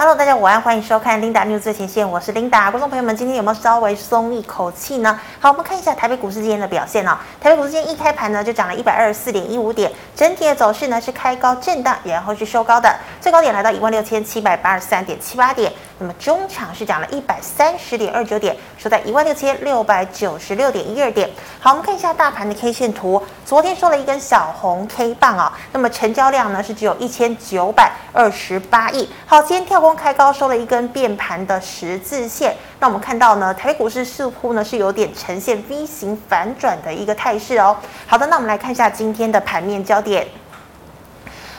[0.00, 2.70] Hello，大家午安，欢迎收看 Linda News 最前线，我是 Linda。
[2.70, 5.18] 观众朋友们，今天有没有稍微松一口气呢？
[5.40, 7.18] 好，我们看一下台北股市今天的表现哦。
[7.40, 15.72] 台北股市今天一开盘呢，就涨了一百二十四点一五点，整体的走势呢是开高震荡，然后是收高的，最高点来到一万六千七百八十三点七八点。
[15.98, 21.28] 那么中场是涨了一百三十点二九点，收在一万六千六百九十六点一二点。
[21.58, 29.08] 好，我们看一下大盘的 K 线图，昨天收了一根小红 K 棒啊、那么成交量呢是只有一千九百二十八亿。
[29.24, 37.74] 好，今天跳空开高收了一根变盘的十字线，那我们看到呢，台北股市似乎呢是有点呈现 V 型反转的一个态势哦。
[38.06, 40.28] 好的，那我们来看一下今天的盘面焦点。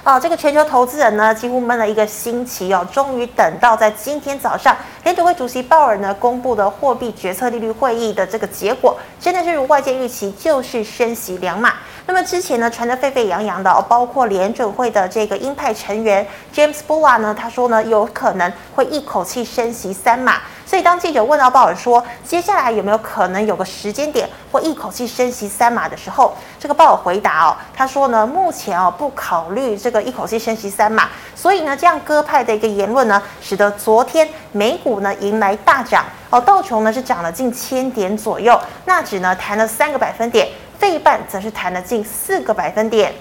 [0.03, 11.73] 哦，这个全球投资人呢，几乎闷了一个星期哦，终于等到在今天早上，联储会主席鲍尔呢公布的货币决策利率会议的这个结果，真的是如外界预期，就是升息两码。
[12.09, 20.37] 那么之前呢，传得沸沸扬扬的，包括联准会的这个鹰派成员 James Bullard 呢，他说呢，有可能会一口气升息三码。
[20.65, 31.09] 所以当记者问到鲍尔说，接下来有没有可能有个时间点或一口气升息三码的时候，这个鲍尔回答哦，他说呢，目前哦不考虑这个一口气升息三码。
[31.35, 40.47] 所以呢，这样鸽派的一个言论呢，使得昨天美股呢迎来大涨哦，道琼呢是涨了近千点左右，纳指呢弹了三个百分点，
[40.79, 43.13] 费半则是弹了近四个百分点。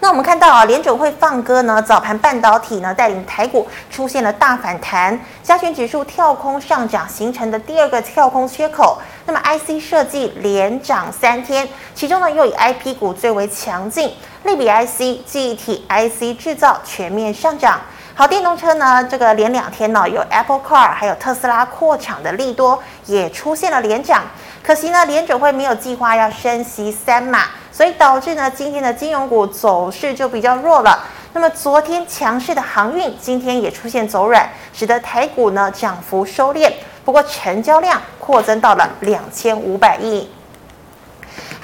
[0.00, 8.98] 那我们看到啊，联准会放鸽呢，早盘半导体呢带领台股出现了大反弹，加权指数跳空上涨形成的第二个跳空缺口。
[9.24, 17.80] 那么 IC 设计连涨三天，其中呢又以 IP 股最为强劲，类比 IC、记忆体 IC 制造全面上涨。
[18.14, 24.24] 好，电动车呢这个连两天呢有 Apple Car 还有特斯拉扩厂的利多也出现了连涨。
[24.64, 27.44] 可惜呢联准会没有计划要升息三码。
[27.70, 31.04] 所以导致呢，今天的金融股走势就比较弱了。
[31.32, 36.72] 那么昨天强势的航运，今天也出现走软，使得台股呢涨幅收敛。
[37.04, 40.30] 不过成交量扩增到了两千五百亿。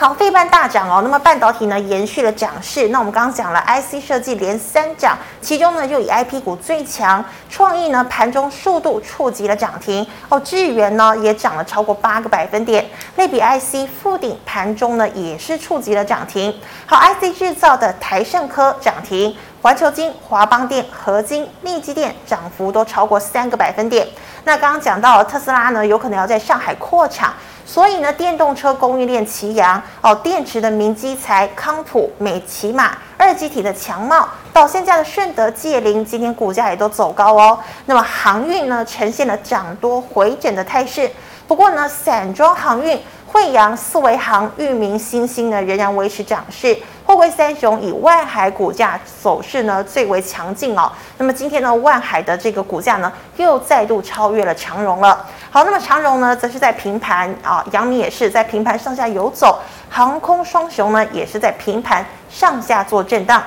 [0.01, 1.03] 好，费半大涨哦。
[1.03, 2.89] 那么半导体呢延续了涨势。
[2.89, 10.41] 那我们刚刚讲了，IC 设计连三涨，其中呢就以 IP 股最强，创意呢盘中速度触及了涨停哦。
[10.41, 12.83] 智源呢也涨了超过八个百分点，
[13.17, 16.51] 类比 IC 副顶盘中呢也是触及了涨停。
[16.87, 24.09] 好，IC 制造的台盛科涨停，环球晶、华邦电、合晶、力积电涨幅都超过三个百分点。
[24.45, 27.35] 那刚刚讲到特斯拉呢有可能要在上海扩厂。
[27.67, 37.57] 所以呢，电动车供应链齐扬哦，电池的明基材、康普、美琪玛，二极体的强茂，到现在的顺德、界霖，今天股价也都走高哦。
[37.85, 41.09] 那么航运呢，呈现了涨多回整的态势。
[41.47, 43.01] 不过呢，散装航运。
[43.33, 46.77] 惠阳、四维航、裕民、欣兴呢，仍然维持涨势。
[47.07, 50.91] 货柜三雄以万海股价走势呢最为强劲哦。
[51.17, 55.25] 那么今天呢，万海的这个股价呢又再度超越了长荣了。
[55.49, 63.41] 好，那么长荣呢则是在平盘啊，阳明也是在平盘上下游走，航空双雄呢也是在平盘上下做震荡。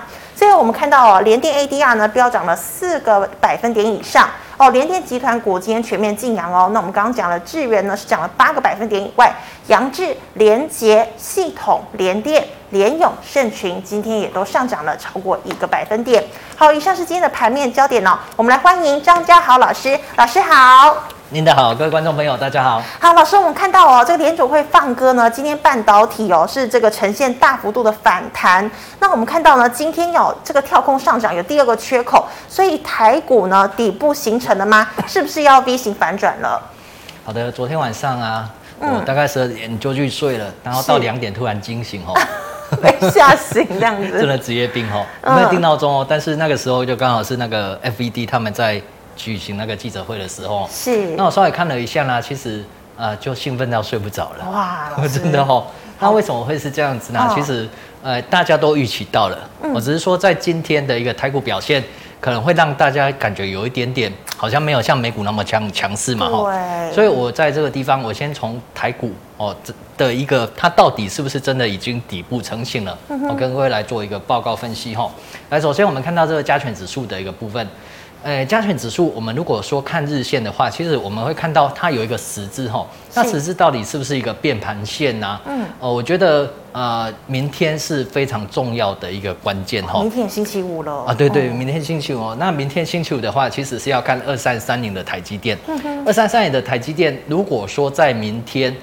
[0.44, 4.30] 最后我们看到哦，联电 ADR 呢飙涨了四个百分点以上。
[4.58, 6.70] 哦，联电集团股今天全面劲扬哦。
[6.74, 9.34] 那我们刚刚讲了智元呢是涨了八个百分点以外，
[9.68, 16.22] 扬智、联杰、系统、联电、联咏、盛群今天也都上涨了超过一个百分点。
[16.58, 18.20] 好，以上是今天的盘面焦点哦。
[18.36, 21.23] 我们来欢迎张家豪老师，老师好。
[21.34, 22.80] 您的好，各位观众朋友，大家好。
[23.00, 28.70] 好，老师，我们看到哦，这个联总会放歌呢，今天半导体哦是这个呈现大幅度的反弹。
[29.00, 34.88] 那我们看到呢，今天有这个跳空上涨，有第二个缺口，所以台股呢底部形成了吗？
[35.08, 36.62] 是不是要 V 型反转了？
[37.26, 42.14] 好的，昨天晚上啊，我大概十二点就去睡了，然后到两点突然惊醒哦，
[42.80, 48.80] 被吓醒这样子， 真的职业病哦，没有定闹钟哦，但是那个时候就刚好是那个 FED 他们在。
[49.16, 52.63] 举行那个记者会的时候，是那我稍微看了一下呢，其实
[52.97, 54.50] 呃就兴奋到睡不着了。
[54.51, 55.66] 哇， 真的哦。
[56.00, 57.31] 那为什么会是这样子呢？
[57.34, 57.68] 其实
[58.01, 59.38] 呃大家都预期到了，
[59.74, 61.81] 我只是说在今天的一个台股表现，
[62.19, 66.27] 可能会让大家感觉有一点点好像没有像美股那么强强势嘛。
[66.27, 66.92] 对。
[66.94, 69.56] 所以我在这个地方，我先从台股哦
[69.95, 75.09] 的一个它到底是不是真的已经底部成型了，我跟各位来做一个报告分析哈。
[75.50, 77.66] 来，首先我们看到这个加权指数的一个部分。
[78.24, 85.38] 呃，加权指数，我们如果说看日线的话，其实我们会看到它有一个十字哈，那十字到底是不是一个变盘线呢？
[85.46, 90.00] 嗯，哦，我觉得呃，明天是非常重要的一个关键哈。
[90.02, 92.34] 明天星期五了啊，对对，明天星期五。
[92.36, 95.58] 那明天星期五的话，其实是要看二三三零的台积电。
[96.06, 98.74] 二三三零的台积电，如果说在明天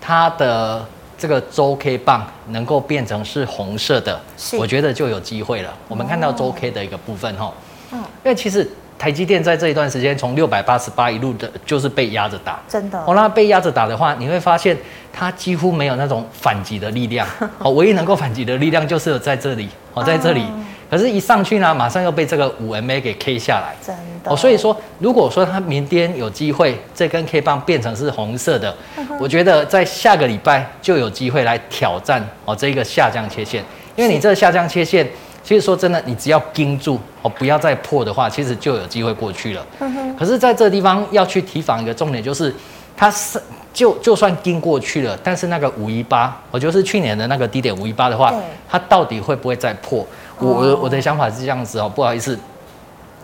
[0.00, 0.82] 它的
[1.18, 4.18] 这个周 K 棒能够变成是红色的，
[4.58, 5.70] 我觉得就有机会了。
[5.86, 7.52] 我们看到周 K 的一个部分哈，
[7.92, 8.66] 嗯，因为其实。
[8.98, 12.98] 台积电在这一段时间从六百八十八一路的，就是被压着打，真的。
[13.06, 14.76] 哦，那被压着打的话，你会发现
[15.12, 17.26] 它几乎没有那种反击的力量。
[17.58, 20.42] 哦，唯一能够反击的力量就是有在这里，哦，在这里。
[20.88, 23.74] 可是，一上去呢，马上又被这个五 MA 给 K 下来。
[23.84, 24.30] 真的。
[24.30, 28.74] 哦，所以说，如果说它明天有机会这根 K 棒变成是红色的，
[29.20, 33.62] 我觉得在下个礼拜就有机会来挑战哦这个下降切线，
[33.96, 35.06] 因为你这个下降切线。
[35.46, 39.64] 其实说真的，你只要盯住哦，不要再破的话，其实就有机会过去了。
[40.18, 42.52] 可是，在这个地方要去提防一个重点，就是
[42.96, 43.40] 它是
[43.72, 48.34] 就就算盯过去了，但是那个五一八，我就是去年的那个低点五一八的话，
[48.68, 50.04] 它到底会不会再破？
[50.40, 52.36] 我我我的想法是这样子哦，不好意思，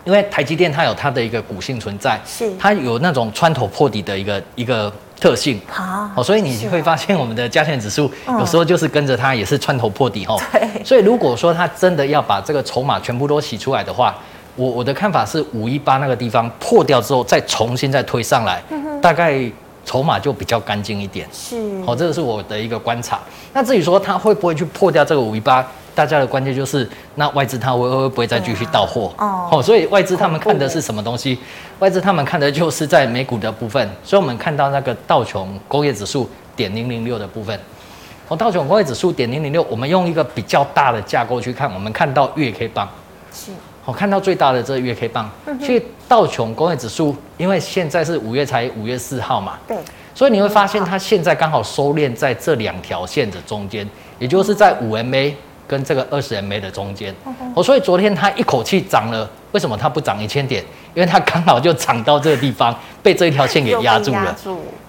[0.04, 4.92] 因为台积电它有它的一个股性存在，是它有那种穿头破底的一个一个。
[5.22, 8.10] 特性好，哦，所以你会发现我们的加权指数
[8.40, 10.36] 有时候就是跟着它也是穿头破底哦。
[10.50, 14.18] 对，所以如果说它真的要把这个筹码全部都洗出来的话，
[14.56, 18.60] 我我的看法是五一八那个地方破掉之后再重新再推上来，
[19.00, 19.40] 大概
[19.84, 21.24] 筹码就比较干净一点。
[21.32, 23.20] 是，好，这个是我的一个观察。
[23.52, 25.64] 那至于说它会不会去破掉这个五一八？
[25.94, 29.12] 大家的关键就是，那外资它会会不会再继续到货？
[29.18, 31.38] 哦，哦，所以外资他们看的是什么东西？
[31.80, 33.86] 外资他们看的就是在美股的部分。
[34.02, 37.58] 所以我们看到那个道琼工业指数点零零六的部分，
[38.28, 42.88] 哦，道琼工业指数点零零六，我们用一个比较大的架构去看，我们看到月 K 棒，
[43.32, 43.50] 是，
[43.84, 45.30] 我看到最大的这个月 K 棒。
[45.60, 49.76] 所以道琼工业指数，因为现在是五月才五月四号嘛，对，
[50.14, 53.86] 所以你会发现它现在刚好收敛在这两条线的中间，
[54.18, 55.34] 也就是在五 MA。
[55.66, 57.14] 跟这个二十 MA 的中间，
[57.54, 60.62] 哦，所以昨天它一口气涨了，为什么它不涨一千点？
[60.94, 64.36] 因为它刚好就涨到这个地方，被这一条线给压住了。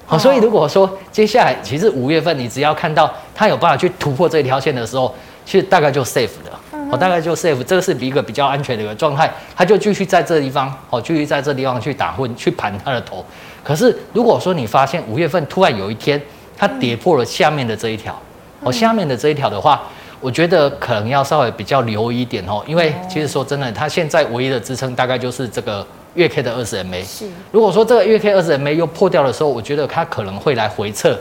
[0.06, 5.14] 好，所以如果说接下来，其实五月份你只要看到它有办法去突破这一条线的时候，
[5.46, 6.60] 其实大概就 safe 了。
[6.92, 13.26] 哦，大概就 safe，这个是一个比较安全的一个状态，它就继续在这个地方，哦，继续在这地方去打混，去盘它的头。
[13.64, 16.22] 可是如果说你发现五月份突然有一天
[16.58, 18.14] 它跌破了下面的这一条，
[18.60, 19.82] 哦，下面的这一条的话。
[20.24, 27.04] 我觉得可能要稍微比较留意一点哦，因为其实说真的，它现在唯一的支撑大概就是这个月 K 的二十 MA。
[27.04, 31.20] 是，如果说这个月 K 二十 MA 又破掉的时候，我觉得它可能会来回测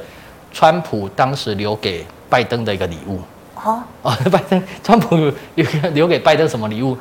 [0.52, 3.18] 川普当时留给拜登的一个礼物。
[3.56, 5.16] 哦 哦，拜登，川普
[5.56, 6.96] 留留给拜登什么礼物？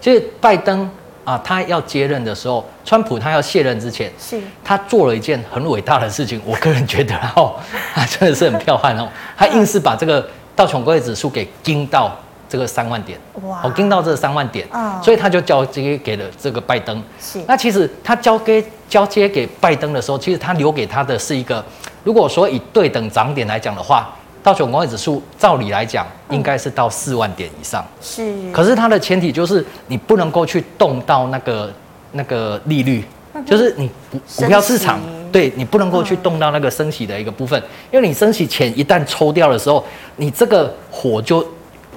[0.00, 0.90] 其实拜登
[1.24, 6.42] 啊，他要接任的时候，川普他要卸任之前，是，他做了一件很伟大的事情。
[6.44, 7.54] 我个人觉得哦，
[7.94, 10.28] 他真的是很彪悍哦，他硬是把这个。
[10.54, 12.10] 道琼工业指数给盯到
[12.48, 13.60] 这个三万点，哇！
[13.64, 17.02] 我盯到这三万点，嗯，所以他就交接给了这个拜登。
[17.18, 21.64] 是，那其实他交给交接给拜登的时候，其实他留给他的是一个，
[22.04, 27.82] 如果说以对等涨点来讲的话，道琼工业指数照理来讲应该是到四万点以上。
[28.02, 31.72] 是，可是它的前提就是你不能够去动到那个
[32.12, 33.02] 那个利率，
[33.46, 35.00] 就是你股股票市场。
[35.32, 37.58] 对，你不能够去动到那个升息的一个部分，
[37.90, 39.82] 因为你升息前一旦抽掉的时候，
[40.16, 41.42] 你这个火就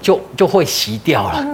[0.02, 1.46] 就就会熄掉了。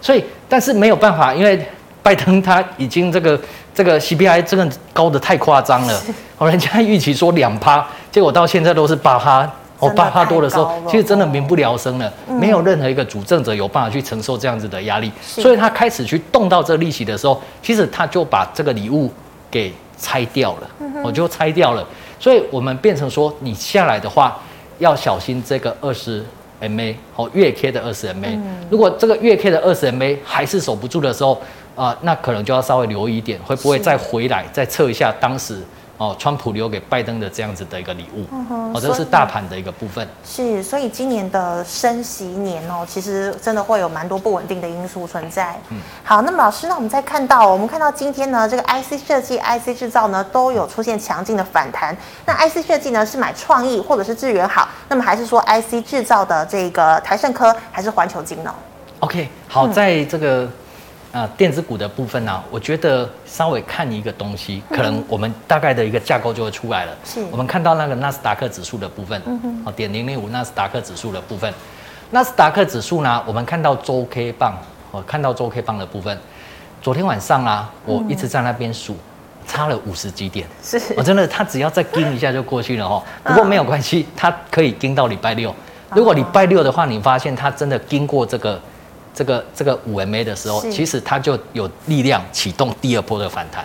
[0.00, 1.62] 所以，但是没有办法，因为
[2.02, 3.38] 拜登他已经这个
[3.74, 6.02] 这个 CPI 这个高的太夸张了，
[6.38, 19.10] 哦，人家预期说两趴，结果到现在都是八趴，哦，八趴多的时候，其实真的民不聊生了，没有任何一个主政者有办法去承受这样子的压力，所以他开始去动到这利息的时候，其实他就把这个礼物
[19.50, 19.72] 给。
[20.00, 20.70] 拆掉了，
[21.02, 21.84] 我就拆掉了，
[22.20, 24.40] 所以我们变成说，你下来的话
[24.78, 26.24] 要小心这个二十
[26.60, 28.38] MA 哦，月 K 的二十 MA，
[28.70, 31.42] 如果这个月 K 的二十 MA 还是守不住的时候，
[31.74, 35.60] 啊，那可能就要稍微留意一点，会不会再回来再测一下当时。
[35.98, 40.08] 哦，川普留给拜登的这样子的一个礼物，嗯、哦，这是大盘的一个部分。
[40.24, 45.60] 是，所以今年的升息年哦，其实真的会有蛮多不稳定的因素存在。
[45.70, 51.96] 嗯，好，那么老师，那我们再看到，我们看到今天呢，这个 IC 设计、IC 制造呢都有出现强劲的反弹。
[52.24, 58.54] 那 IC 设计呢是买创意或者是智源好，那么还是说 IC 制造的这个台盛科还是环球金呢
[59.00, 60.44] ？OK，好，在这个。
[60.44, 60.52] 嗯
[61.10, 66.92] 啊，电子股的部分呢、啊，我觉得稍微看一个东西，可能我们大概的一个架构就会出来了。
[67.02, 69.20] 是，我们看到那个纳斯达克指数的部分，
[69.64, 71.50] 哦，点零零五纳斯达克指数的部分，
[72.10, 74.54] 纳斯达克指数呢，我们看到周 K 棒，
[74.90, 76.16] 哦，看到周 K 棒的部分，
[76.82, 78.94] 昨天晚上啊，我一直在那边数，
[79.46, 83.02] 差了五十几点，是，我真的，他只要再盯一下就过去了哦。
[83.24, 85.54] 不过没有关系，他可以盯到礼拜六。
[85.94, 88.60] 如果礼拜六的话，你发现它真的经过这个。
[89.18, 93.64] 这个这个五 MA 的时候，其实它就有力量启动第二波的反弹。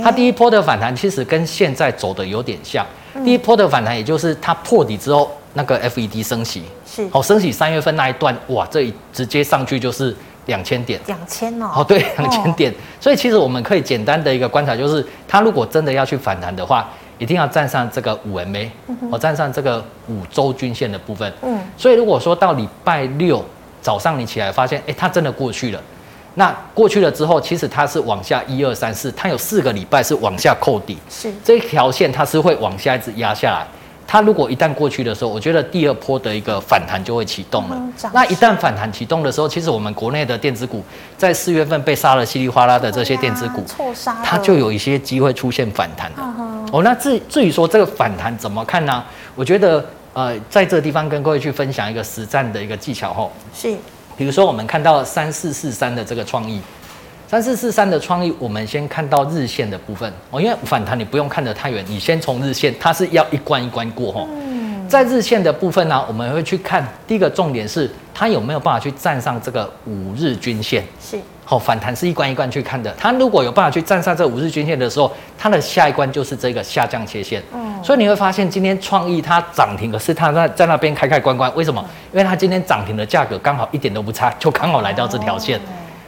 [0.00, 2.86] 它第一波的反弹其实跟现在走的有点像。
[3.24, 10.14] 第一波的反弹，也就是它破底之后，那个 FED 升息，是，好，升息三月份那一段，哇，这一直接上去就是
[10.46, 12.72] 两千点，两千哦，哦，对，两千点。
[13.00, 18.68] 所以其实我们可以简单的一个观察，就是它如果真的要去反弹的话，一定要站上这个五 MA，
[19.10, 21.30] 我站上这个五周均线的部分。
[21.42, 23.44] 嗯，所以如果说到礼拜六
[23.82, 25.82] 早上你起来发现，哎，它真的过去了，
[26.36, 33.66] 那过去了之后，其实它是往下一二三四，它有四个礼拜是往下扣底，是这一条线它是会往下一直压下来。
[34.04, 37.76] 它如果一旦过去的时候，我觉得第二波的一个反弹就会启动了。
[37.78, 40.84] 嗯、那一旦反弹启动的时候，其实我们国内的电子股
[41.16, 46.18] 在四月份被杀了稀里哗啦的这些电子股，错杀、啊，它就有一些机会出现反弹的。
[46.20, 49.02] 嗯、哦，那至至于说这个反弹怎么看呢？
[49.34, 49.82] 我觉得
[50.14, 53.74] 呃，在这个地方跟各位去分享一个实战的一个技巧吼，是，
[54.16, 56.60] 比如说我们看到三四四三的这个创意。
[57.28, 64.26] 三四四三的创意，我们先看到日线的部分哦，因为反弹你不用看得太远，你先从日线，它是要一关一关过哈。
[64.86, 70.84] 在日线的部分呢，我们会去看第一个重点是它有没有办法去站上这个五日均线。
[71.00, 72.94] 是，好，反弹是一关一关去看的。
[72.98, 77.42] 它如果有办法去站上这五日均线的时候，它的下一关就是这个下降切线。
[77.54, 81.84] 嗯，所以你会发现今天创意它涨停，可是它在在那边开开关关，为什么？
[82.12, 85.60] 因为它今天涨停的价格刚好一点都不差，就刚好来到这条线。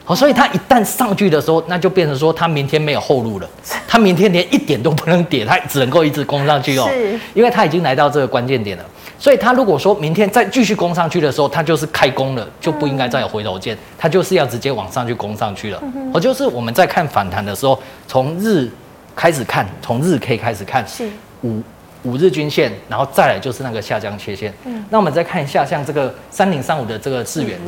[0.06, 3.48] 好，所以它一旦上去的时候，那就变成说它明天没有后路了。
[3.88, 6.86] 它明天连一点都不能跌，它只能够一直攻上去哦。
[6.90, 8.84] 是，因为它已经来到这个关键点了。
[9.18, 15.82] 所以它如果说明天再继续攻上去的时候，它就是开攻了，就不应该再有回头箭，它就是要直接往上去攻上去了。
[16.12, 18.68] 我就是我们在看反弹的时候，从日
[19.16, 21.08] 开始看，从日 K 开始看，是
[21.44, 21.62] 五
[22.02, 24.52] 五日均线，然后再来就是那个下降切线。
[24.64, 27.58] 嗯，那我们再看一下，像这个三零三五的这个智原。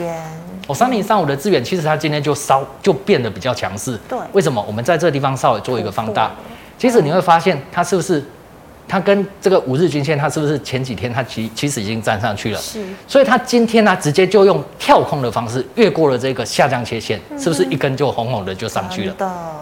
[0.66, 3.96] 哦，三零三五的资源，其实它今天就稍就变得比较强势。
[4.08, 4.60] 对，为什么？
[4.66, 6.32] 我们在这个地方稍微做一个放大，
[6.76, 8.20] 其实你会发现它是不是，
[8.88, 12.58] 它跟这个五日均线，它是不是前几天它其其实已经站上去了？
[12.60, 12.84] 是。
[13.06, 19.14] 所以它今天呢，直接就用跳空的方式越过了这个下降切线，是不是一根就红红的就上去了？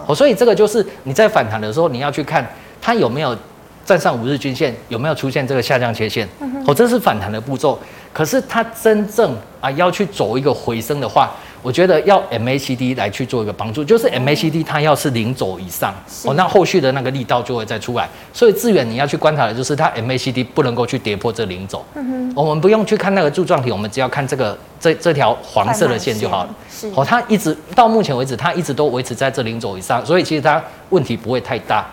[0.07, 2.43] 哦，所以这个就是你在反弹的时候，你要去看
[2.81, 3.37] 它有没有
[3.85, 6.27] 站上五日均线，有没有出现这个下降切线。
[6.65, 7.79] 哦，这是反弹的步骤。
[8.11, 11.29] 可是它真正啊要去走一个回升的话，
[11.61, 18.09] 我觉得要 MACD 来去做一个帮助，就是 MACD 它要是零轴以上哦，那后续的那个力道就会再出来。
[18.31, 21.83] 所以智原你要去观察的就是它 MACD 不能够去跌破这零轴。
[21.95, 26.55] 嗯哼，我们不用去看那个柱状体，我们只要看这个这这条黄色的线就好了。
[26.71, 31.85] 是哦，它一直到目前为止，它一直都维持在这零轴以上，所以其实它问题不会太大。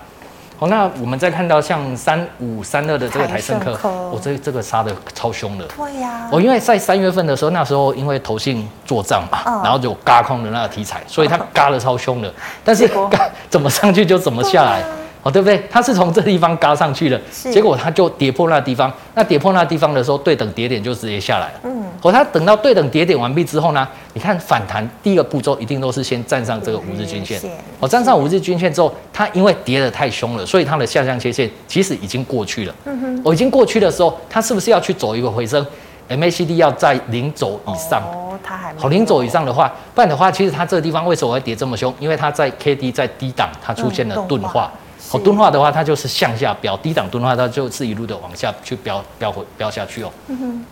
[0.63, 5.65] 哦，那我们再看到像三五三二的这个台胜科，我、哦、这这个杀的超凶的。
[5.77, 6.29] 对呀、啊。
[6.31, 12.29] 哦，因为在三月份的时候，那时候因为投信做账嘛，哦、然后就嘎空的那个题材，所以它嘎的超凶的。
[12.29, 14.85] 哦、但是嘎怎么上去就怎么下来。
[15.23, 15.63] 哦，对不对？
[15.71, 18.93] 它是从这地方嘎上去的，是结果它就跌破那地方。
[19.15, 21.61] 那跌破那地方的时候，对等跌点就直接下来了。
[21.63, 27.41] 嗯，哦，它等到对等跌点完毕之后呢，你看反弹第一个步骤一定都是先站上这个五日均线。
[27.79, 32.75] 哦，站上五日均线之后，它因为跌得太凶了，所以它的下降切线其实已经过去了。
[32.87, 35.65] 嗯哼，我已经过去的时候，它是不是要去走一个回升
[36.09, 38.03] ？MACD 要在零轴以上。
[38.13, 41.95] 哦，它还好零轴以上的话，不然的话，其实它这个地方为什么会跌这么凶？
[42.01, 44.69] 因为它在 KD 在低档，它出现了钝化。
[44.75, 44.79] 嗯
[45.11, 50.11] 哦，钝化的话，它就是向下飙；低档钝化，它就是一路的往下去飙，飙回飙下去哦。
[50.29, 50.65] 嗯哼，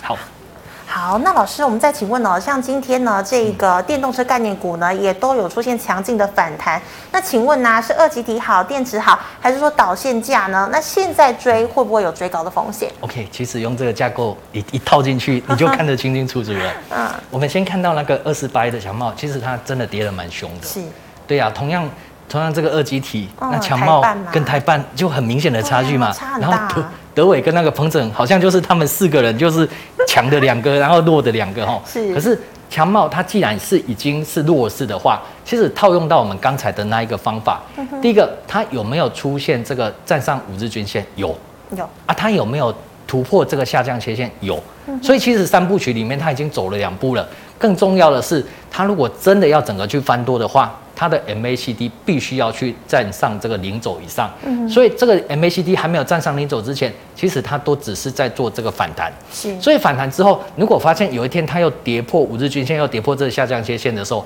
[0.00, 0.16] 好，
[0.86, 6.80] 好，那老师，我们再请问哦，像今天呢，这个电动车概念股呢，也都有出现强劲的反弹。
[7.10, 10.68] 那请问呢、啊，是二级体好，电池好，还是说导线价呢？
[10.70, 16.72] 那现在追会不会有追高的风险？OK，其实用这个架构一一套进去， 你就看得清清楚楚了。
[16.90, 20.66] 嗯，我们先看到那个二十八的小帽，其实它真的跌得蛮凶的。
[20.66, 20.80] 是，
[21.26, 21.88] 对呀、啊，同样。
[22.30, 26.14] 同样，这个二级体，那强茂跟台办就很明显的差距嘛。
[26.40, 29.68] 然后德德伟跟那个鹏程，好像就是他们四个人就是
[30.06, 31.82] 强的两个，然后弱的两个哈。
[31.84, 32.14] 是。
[32.14, 37.60] 可是强茂它既然是已经是弱势的话，其实套用到我们刚才的那一个方法，
[38.00, 41.04] 第一个它有没有出现这个站上五日均线？
[41.16, 41.36] 有。
[41.76, 41.84] 有。
[42.06, 42.72] 啊，它有没有
[43.08, 44.30] 突破这个下降切线？
[44.38, 44.62] 有。
[45.02, 47.28] 所以其实三部曲里面它已经走了两步了。
[47.58, 50.72] 更重要的是，它如果真的要整个去翻多的话。
[51.00, 59.10] 它的 MACD 必须要去站上这个零轴以上，嗯，所以这个 MACD 还没有站上零轴之前，其实它都只是在做这个反弹。
[59.32, 64.22] 是，所以反弹之后，如果发现有一天它又跌破五日均线，又跌破这个下降切线的时候，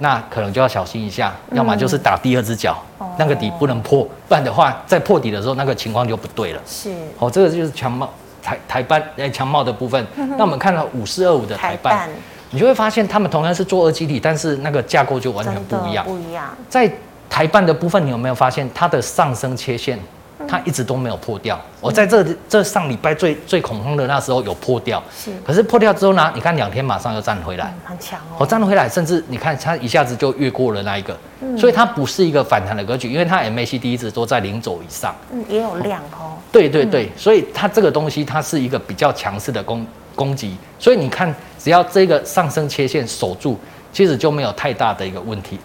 [0.00, 2.76] 那可能就要小心一下，要么就是打第二只脚，
[3.18, 6.60] 那个底不能破，不然的话，在破底的时候，那个情况就不对了。
[6.66, 10.06] 是，哦，这个就是强貌台台半诶强茂的部分。
[10.36, 12.10] 那我们看到五四二五的台半。
[12.50, 16.04] 你就会发现，他们同样是做二极体，但是那个架构就完全不一样。
[16.04, 16.46] 不一样。
[16.68, 16.90] 在
[17.28, 19.98] 台半的部分，你有没有发现它的上升切线
[20.46, 21.60] 它一直都没有破掉。
[21.80, 25.30] 我在这这上礼拜最最恐慌的那时候有破掉，是。
[25.44, 28.36] 可是破掉之后呢，你看两天马上又站回来，很强哦。
[28.38, 31.14] 我站回来，甚至你看它一下子就越过了那一个，
[31.58, 36.38] 所以它不是一个反弹的格局，因为它 MACD 一直都在零轴以上，嗯，也有量哦。
[36.50, 43.58] 对对对，所以它这个东西它是一个比较强势的攻攻击，所以你看只要这个上升切线守住。
[43.90, 45.58] 其实就没有太大的一个问题。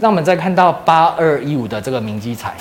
[0.00, 2.52] 那我们再看到八二一五的这个明基彩，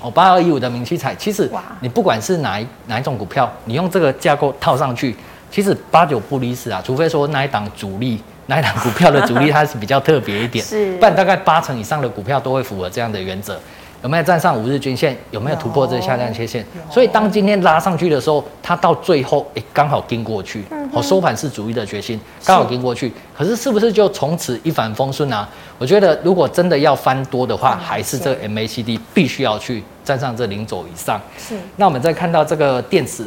[0.00, 1.48] 哦，八二一五的明基彩，其实
[1.80, 5.14] 你不管是哪一哪一种股票，你用这个架构套上去，
[5.50, 6.82] 其实八九不离十啊。
[6.82, 13.60] 除非说那一档主力，那一档股票的主力 它是比较特别一点，是，不然大概八成以上的股票都会符合这样的原则。
[14.02, 15.16] 有没有站上五日均线？
[15.32, 16.64] 有没有突破这个下降切线？
[16.90, 20.64] 所以当今天拉上去的时候，它到最后诶刚好跟过去。
[20.92, 23.12] 哦，收盘是主力的决心，刚好跟过去。
[23.36, 25.48] 可是是不是就从此一帆风顺啊？
[25.78, 31.20] 我觉得如果真的要翻多的话，还是这个 MACD 必须要去站上这零轴以上。
[31.38, 31.56] 是。
[31.76, 33.24] 那我们再看到这个电池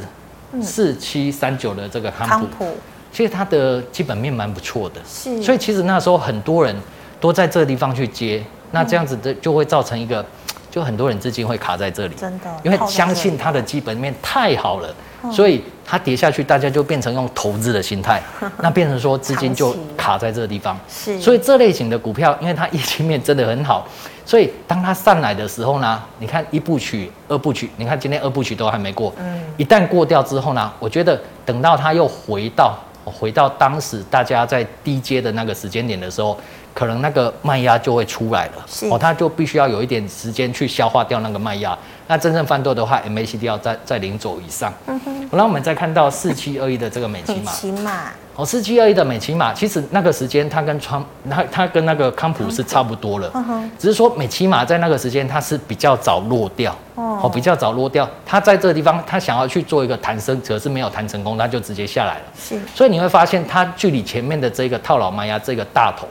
[0.62, 2.66] 四七三九的这个康普，
[3.12, 5.02] 其实它的基本面蛮不错的。
[5.08, 5.42] 是。
[5.42, 6.76] 所以其实那时候很多人
[7.20, 10.26] 都在这个地方去接，那这样子的就会造成一个。
[10.70, 14.88] 就很多人资金会卡在这里，真的，因为相信它的基本面太好了，
[15.30, 18.22] 所以它跌下去，大家就变成用投资的心态，
[18.64, 20.80] 那变成说资金就卡在这个地方。
[20.88, 23.86] 是，所以这类型的股票，因为它业绩面真的很好，
[24.26, 36.38] 所以当它上来的时候呢，你看一部曲、二部曲，你看今天二部曲都还没过，嗯，一旦过掉之后呢，我觉得等到它又回到回到当时大家在低阶的那个时间点的时候。
[36.74, 41.78] 可能那个卖压就会出来了，哦，它就必须要有一点时间去消化掉那个卖压。
[42.12, 44.74] 那真正翻多的话，MACD 要在在零轴以上。
[44.86, 45.30] 嗯哼。
[45.32, 47.40] 然后我们再看到四七二一的这个美琪玛。
[47.40, 48.12] 美琪玛。
[48.36, 53.32] 哦，四七二一的美琪玛，其实那个时间它跟川，它它跟那个康普是差不多了。
[53.34, 53.72] 嗯哼。
[53.80, 56.76] 只是说美琪玛在那个时间它是比较早落掉。
[56.96, 57.32] 哦。
[57.34, 62.24] 比较早落掉，它在这个地方它想要去做一个弹升，可是没有弹成功，它就直接下来了。
[62.38, 62.60] 是。
[62.76, 66.06] 所以你会发现它距离前面的这个套牢卖压这个大头。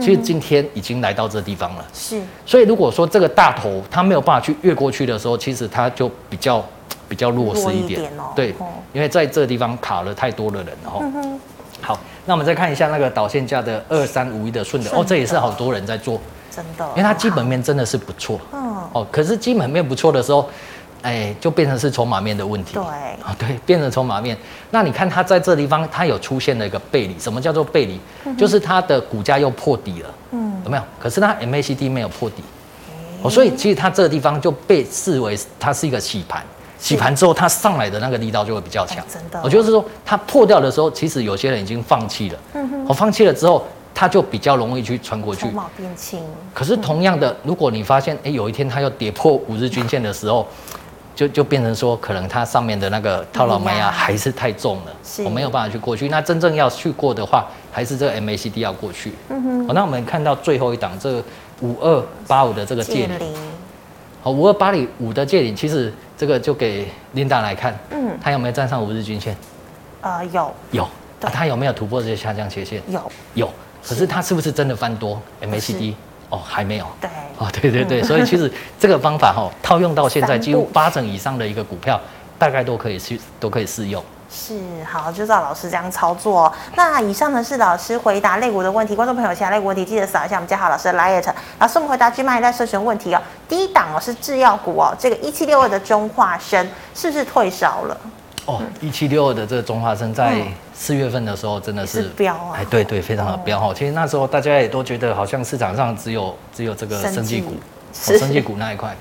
[0.00, 2.20] 其实今天已经来到这地方了，是。
[2.46, 6.64] 所以如果说这个大头它没有办法去越过去的时候，其实它就比较
[7.08, 8.54] 比较弱势一点，对，
[8.92, 11.00] 因为在这个地方卡了太多的人了哈。
[11.80, 14.90] 好，那我们再看一下那个导线价的二三五一的顺德。
[14.90, 16.20] 哦，这也是好多人在做，
[16.50, 20.48] 真的，因为它基本面真的是不错，嗯，哦，可是基本面不错的时候。
[21.02, 22.74] 哎，就变成是筹码面的问题。
[22.74, 24.36] 对，啊，对，变成筹码面。
[24.70, 27.18] 那你看它在这地方，它有出现了一个背离。
[27.18, 28.00] 什么叫做背离？
[28.24, 30.10] 嗯、就是它的股价又破底了。
[30.32, 30.82] 嗯，有没有？
[30.98, 32.42] 可是它 MACD 没有破底。
[33.22, 36.42] 哦、欸，所以其实它这个地方就被视为它是一个洗盘。
[36.78, 39.04] 洗盘之后，它上来的那个力道就会比较强。
[39.12, 39.40] 真的。
[39.42, 42.38] 我就是说，它破掉的时候，其实有些人已经放弃了。
[42.54, 42.86] 嗯哼。
[42.88, 45.46] 我放弃了之后，它就比较容易去穿过去。
[46.52, 50.46] 可是同样的，如果你发现，哎，有一天它要跌破五日均线的时候。
[51.18, 54.92] 就就变成说，可能它上面的那个套牢卖压还是太重了，
[55.24, 56.08] 我没有办法去过去。
[56.08, 59.12] 那真正要去过的话，还是这个 MACD 要过去。
[59.28, 59.66] 嗯哼。
[59.66, 61.24] 好，那我们看到最后一档，这个
[61.60, 63.34] 五二八五的这个借领。
[64.22, 69.36] 好，五二八五的借领，其实这个就给 Linda 来看，嗯，它有没有站上五日均线？
[70.02, 70.54] 呃，有。
[70.70, 70.84] 有。
[70.84, 72.80] 啊它有没有突破这些下降切线？
[72.86, 73.12] 有。
[73.34, 73.50] 有。
[73.84, 75.94] 可是它是不是真的翻多 MACD？
[76.30, 76.86] 哦，还没有。
[77.00, 77.08] 对。
[77.38, 82.00] 哦，对对对，所以其实这个方法哈， 套用到现在，几乎八成以上的一个股票，
[82.38, 84.02] 大概都可以去都可以适用。
[84.30, 86.52] 是，好，就照老师这样操作哦。
[86.74, 91.32] 那以上呢是老师回答类股的问题，观众朋友其他类股问题记得扫一下我们家豪老师的 LINE。
[91.60, 93.22] 老师，我们回答 GMoney 在社群问题哦。
[93.48, 97.96] 第一档哦是制药股哦，这个一七六二的中化生是不是退烧了？
[98.48, 102.56] 哦，一七六二的这个中化生在四月份的时候真的是飙啊！
[102.56, 103.74] 哎，对对，非常的标哈。
[103.74, 107.52] 其实那时候大家也都觉得好像市场上只有只有这个生技股，
[107.92, 108.96] 生技股那一块。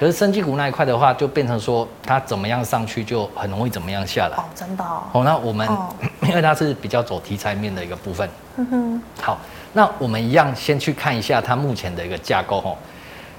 [0.00, 4.36] 可是生技股那一块的话，就变成说它怎么样上去就很容易怎么样下来。
[4.38, 5.02] 哦，真的哦。
[5.12, 5.68] 哦，那我们
[6.26, 8.26] 因为它是比较走题材面的一个部分。
[8.56, 9.02] 嗯哼。
[9.20, 9.38] 好，
[9.74, 12.74] 那我们一样先去看一下它目前的一个架构哈。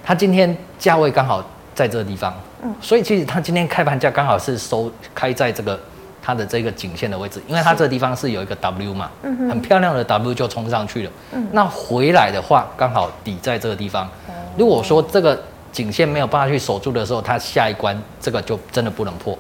[0.04, 1.44] 它今天价位刚好
[1.74, 2.32] 在这个地方。
[2.64, 5.80] 嗯，所以其实它今天开盘价刚好是收开在这个
[6.22, 11.12] 它的这个颈线的位置，因为它这个地方是有一个 W 嘛，很漂亮的 W 就冲上去了。
[11.34, 14.10] 嗯，那回来的话刚好抵在这个地方。
[14.58, 15.40] 如果说这个
[15.72, 19.38] 颈线没有办法去守住的时候，它下一关这个就真的不能破。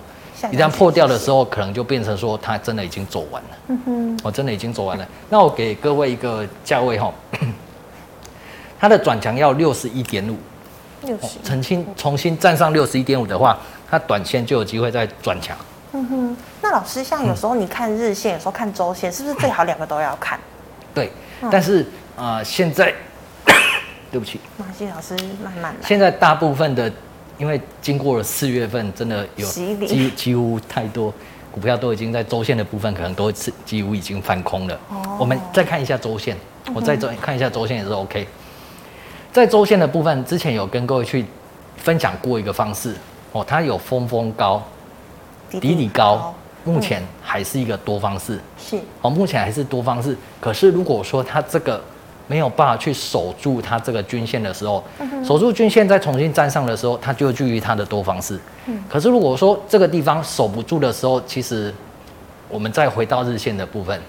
[0.51, 3.49] 一旦破掉的时候，可能就变成说它真的已经走完了。
[3.69, 5.07] 嗯哼，我真的已经走完了。
[5.29, 7.11] 那我给各位一个价位哈，
[8.79, 10.37] 它的转强要六十一点五。
[11.03, 13.57] 六十，重新重新站上六十一点五的话，
[13.89, 15.55] 它短线就有机会再转强。
[15.93, 20.39] 嗯哼，那老师，像有时候你看日线，有时候看周线，是不是最好两个都要看？
[20.93, 21.11] 对，
[21.49, 21.81] 但是
[22.15, 22.93] 啊、呃，现在
[24.11, 25.87] 对不起，马西老师慢慢来。
[25.87, 26.91] 现在大部分的
[27.37, 31.13] 因为经过了四月份，真的有几几乎太多
[31.51, 34.79] 股票都已经在周线的部分，可能都是几乎已经翻空了。
[34.89, 36.35] 哦，我们再看一下周线，
[36.73, 38.27] 我再周看一下周线也是 OK。
[39.37, 41.23] 在周线的部分，之前有跟各位去
[41.75, 42.95] 分享过一个方式
[43.33, 44.59] 哦，它有峰峰高，
[45.51, 48.39] 底底高，目前还是一个多方式。
[48.57, 50.17] 是哦，目前还是多方式。
[50.41, 51.79] 可是如果说它这个
[52.25, 54.83] 没有办法去守住它这个均线的时候，
[55.23, 58.39] 守住均线再重新站上的时候，它就居于它的多方式。
[58.89, 61.71] 可是如果说这个地方守不住的时候，其实
[62.49, 64.01] 我们再回到日线的部分，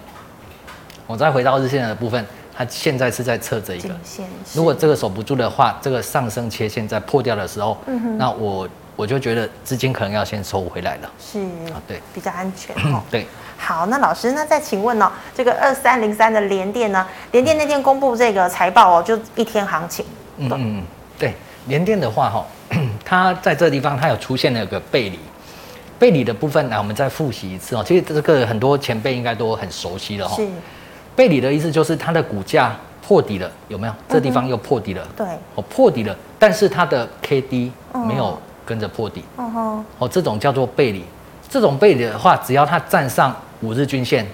[1.06, 2.24] 我再回到日线的部分，
[2.58, 3.90] 它现在是在测这一个。
[4.52, 11.08] 如果这个守不住的话，这个上升切线在破掉的时候，嗯那我我就觉得资金可能要先收回来了。
[11.20, 11.38] 是
[11.72, 13.00] 啊，对，比较安全 哦。
[13.08, 13.24] 对。
[13.56, 17.06] 好，那老师，那再请问哦，这个二三零三的联电呢？
[17.30, 20.04] 联电那天公布这个财报哦，就一天行情。
[20.38, 20.82] 嗯嗯，
[21.16, 21.34] 对，
[21.66, 22.46] 联电的话哈，
[23.04, 25.18] 它在这个地方它有出现了一个背离，
[25.96, 27.84] 背离的部分来我们再复习一次哦。
[27.86, 30.34] 其实这个很多前辈应该都很熟悉了哈。
[30.36, 30.48] 是。
[31.18, 33.92] 背离的意思就是它的股价破底了，有没有？
[34.08, 35.04] 这地方又破底了。
[35.16, 35.26] 对。
[35.56, 37.72] 哦，破底了，但是它的 K D
[38.06, 39.24] 没有跟着破底。
[39.36, 39.84] 嗯哼。
[39.98, 41.04] 哦，这种叫做背离。
[41.50, 43.34] 这种背离的话，只要它站上。
[43.60, 44.24] 五日均线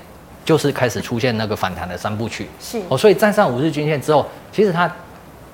[0.45, 4.87] 就是开始出现那个反弹的三部曲，是哦，所以站上五日均线之后，其实它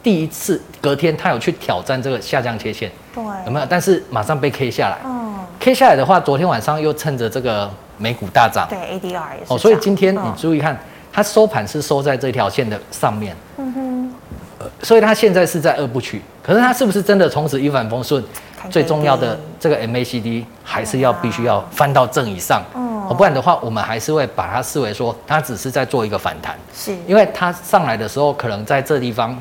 [0.03, 3.67] 第一次隔天它有去挑战这个下降切线，对，有没有？
[3.71, 10.77] 但是马上被 K 下来，嗯，K 下来的话，昨天晚上又趁着这个美股大涨，对，ADR 也是哦，所以今天你注意看，
[11.13, 14.15] 它收盘是收在这条线的上面，嗯哼，
[14.59, 18.23] 呃，所以它现在是在二部曲，可是它是不是真的从此一帆风顺？
[18.69, 22.63] 最重要的这个 MACD 还是要必须要翻到正以上。
[22.75, 29.37] 哦不然的话，我们还是会把它视为说，它只是在做一个反弹，是，因为它上来的时候，可能在这地方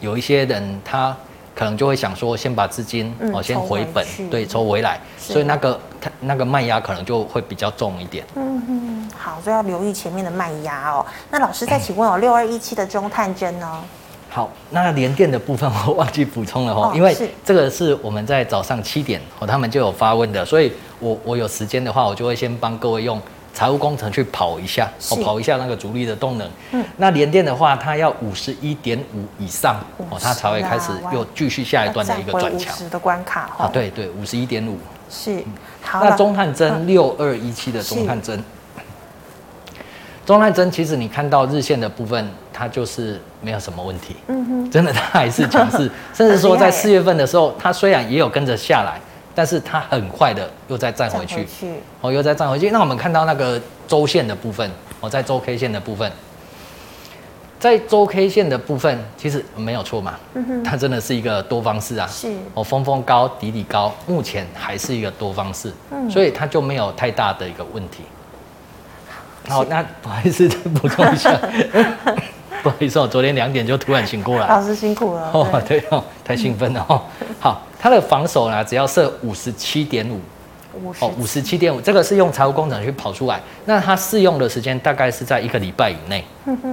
[0.00, 1.14] 有一些人，他
[1.56, 8.26] 可能就会想说，先把资金哦先回本，对，抽回来，所以那个它那个卖压可能就会比较重一点。
[8.34, 11.06] 嗯嗯，好，所以要留意前面的卖压哦。
[11.30, 13.82] 那老师再请问哦，六二一七的中探针呢？
[14.28, 23.18] 好，那联电的部分我忘记补充了哦，因为这个是我们在早上七点哦，他们就有发问的，所以我我有时间的话，我就会先帮各位用
[23.56, 26.46] 财务工程去跑一下，哦，跑一下那个主力的动能。
[26.72, 32.90] 嗯，那联电的话，它要五十一点五以上哦，它才会开始又继续下一段的一个转强。
[32.90, 33.48] 的关卡。
[33.56, 34.78] 啊，对对，五十一点五。
[35.08, 35.42] 是。
[35.80, 38.44] 好，那中探针六二一七的中探针。
[40.26, 44.16] 中探针其实你看到日线的部分，它就是没有什么问题。
[44.26, 49.00] 嗯哼，真的它还是强势， 甚至说在四月份的时候，它虽然也有跟着下来，
[49.36, 51.36] 但是它很快的又再站回去。
[51.36, 52.70] 回去哦，又再站回去。
[52.70, 54.68] 那我们看到那个周线的部分，
[55.00, 56.10] 哦，在周 K 线的部分，
[57.60, 60.14] 在周 K 线的部分其实没有错嘛。
[60.32, 62.08] 嗯哼，它真的是一个多方式啊。
[62.10, 62.34] 是。
[62.54, 65.70] 哦，峰峰高，底底高，目前还是一个多方式。
[65.90, 66.10] 嗯。
[66.10, 68.04] 所以它就没有太大的一个问题。
[69.48, 71.38] 好，那不好意思，再补充一下，
[72.64, 75.30] 不好意思，我昨天两点就突然醒过来，老师辛苦了。
[75.32, 77.02] 哦，对哦，太兴奋了哦。
[77.38, 80.20] 好，它的防守呢，只要设五十七点五，
[81.00, 83.40] 哦，五十七点五，这个是用财务工程去跑出来。
[83.64, 86.24] 那它适用的时间大概是在一个礼拜以内，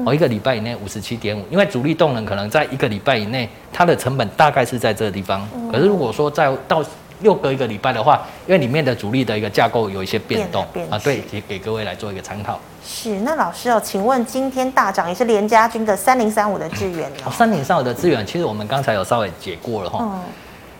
[0.05, 5.47] 哦，一个礼拜以内五十七点五，因为主力动能可能在一个礼拜以内，它的成本大概是在这个地方。
[5.71, 6.83] 可是如果说在到
[7.21, 12.59] 又隔一个礼拜的话，因为里面的主力的一个架构有一些变动变啊，对，也给各位来做一个参考。
[12.85, 17.31] 是，那老师哦，请问今天大涨也是联家军的三零三五的资源哦。
[17.31, 19.99] 三零三五的资源，其实我们刚才有稍微解过了哈。
[20.01, 20.21] 嗯。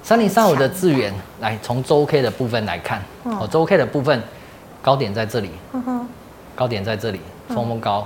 [0.03, 4.21] 三零三五的资源，来从周 K 的部分来看，哦，周 K 的部分
[4.81, 5.49] 高点在这里，
[6.53, 8.05] 高点在这里，峰峰高，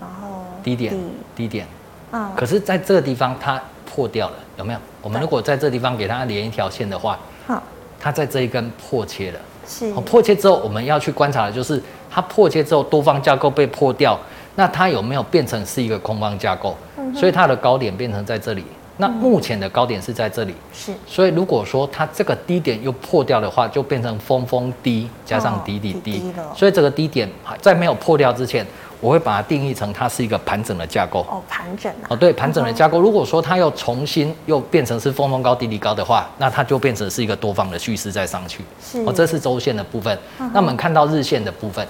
[0.00, 0.92] 然后低点
[1.36, 1.64] 低点，
[2.10, 4.78] 嗯，可是在这个地方它破掉了，有没有？
[5.00, 7.62] 我们如果在这地方给它连一条线的话，好，
[8.00, 11.80] 它在这一根破切了，是，破切之后我们要去观察的就是
[12.10, 14.18] 它破切之后多方架构被破掉，
[14.56, 16.76] 那它有没有变成是一个空方架构？
[16.96, 18.64] 嗯，所以它的高点变成在这里，
[18.98, 26.22] 那目前的高点是在这里，是，所以如果说它这个低点又破掉的话，就变成峰峰低加上底底低，
[26.54, 27.28] 所以这个低点
[27.60, 28.66] 在没有破掉之前。
[29.00, 31.20] 我会把它定义成它是一个盘整的架构。
[31.30, 33.00] 哦，盘整哦，对，盘整的架构。
[33.00, 38.64] 如果说它又重新又变成是峰峰高、低低高的话，那它就变成是一个多方的趋势再上去。
[38.82, 39.00] 是。
[39.04, 40.18] 哦，这是周线的部分。
[40.52, 41.86] 那我们看到日线的部分，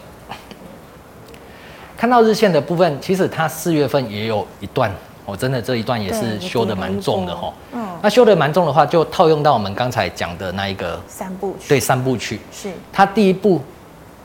[1.96, 4.94] 看到日线的部分，其实它四月份也有一段
[5.28, 7.52] 哦，真的这一段也是修的蛮重的哈。
[7.72, 11.68] 嗯，那修的蛮重的话，就套用到我们刚才讲的那一个三部曲。
[11.68, 13.60] 对，三部曲是它第一步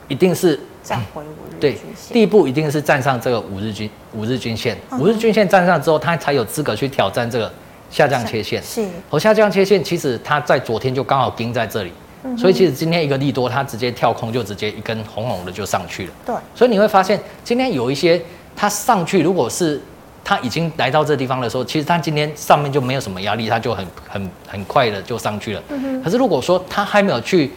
[0.08, 0.60] 一定是。
[0.84, 7.50] 站回五日均线，对，第一步一定是站上这个五日均五日均线，五日均线站上之后，它才有资格去挑战这个
[7.90, 11.94] 下降切线是，好，下降切线其实它在昨天就刚好盯在这里，
[12.26, 16.14] 嗯、所以其实今天一个利多，它直接跳空就直接一根红红的就上去了。
[16.26, 18.22] 对，所以你会发现今天有一些
[18.54, 19.82] 它上去，如果是
[20.24, 25.62] 它已经来到这地方的时候，其实它今天上面就没有什么压力，它就很很很快的就上去了。
[25.70, 27.52] 嗯、可是如果说它还没有去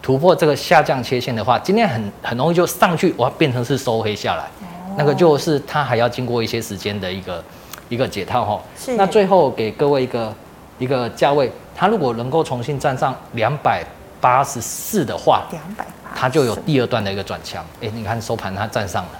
[0.00, 7.42] 突破这个下降切线的话，今天很很容易就上去，哇，变成是收黑下来，哦、那个就是它还要经过一些时间的一个。
[7.88, 8.96] 一个解套哈，是。
[8.96, 10.34] 那最后给各位一个
[10.78, 13.84] 一个价位，它如果能够重新站上两百
[14.18, 17.62] 八十四的话，两百八，它就有第二段的一个转强。
[17.82, 19.10] 哎，你看收盘它站上了，